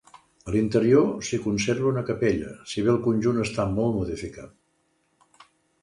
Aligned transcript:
A 0.45 0.53
l'interior 0.53 1.05
s'hi 1.27 1.39
conserva 1.43 1.91
una 1.91 2.03
capella, 2.09 2.55
si 2.73 2.87
bé 2.87 2.91
el 2.97 2.99
conjunt 3.09 3.45
està 3.47 3.71
molt 3.79 3.97
modificat. 4.01 5.49